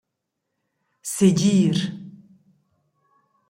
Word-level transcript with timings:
Segir. 1.15 1.77